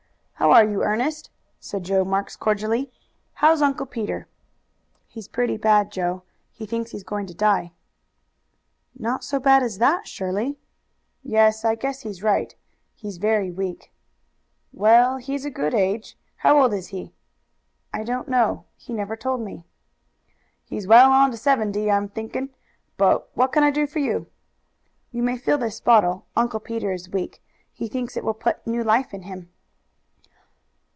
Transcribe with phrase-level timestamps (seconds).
[0.35, 1.29] "How are you, Ernest?"
[1.59, 2.91] said Joe Marks cordially.
[3.33, 4.27] "How's Uncle Peter?"
[5.07, 6.23] "He's pretty bad, Joe.
[6.51, 7.73] He thinks he's going to die."
[8.97, 10.57] "Not so bad as that, surely?"
[11.21, 12.55] "Yes, I guess he's right.
[12.95, 13.91] He's very weak."
[14.73, 16.17] "Well, he's a good age.
[16.37, 17.13] How old is he?"
[17.93, 18.65] "I don't know.
[18.77, 19.63] He never told me."
[20.65, 22.49] "He's well on to seventy, I'm thinking.
[22.97, 24.25] But what can I do for you?"
[25.11, 28.83] "You may fill this bottle; Uncle Peter is weak, he thinks it will put new
[28.83, 29.49] life in him."